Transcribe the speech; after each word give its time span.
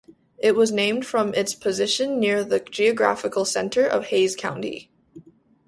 It 0.39 0.55
was 0.55 0.71
named 0.71 1.05
from 1.05 1.31
its 1.35 1.53
position 1.53 2.19
near 2.19 2.43
the 2.43 2.59
geographical 2.59 3.45
center 3.45 3.85
of 3.85 4.05
Hayes 4.05 4.35
County. 4.35 4.89